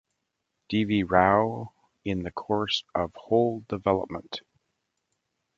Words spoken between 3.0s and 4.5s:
whole development.